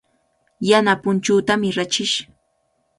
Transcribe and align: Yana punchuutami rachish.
Yana 0.69 0.93
punchuutami 1.03 1.69
rachish. 1.77 2.17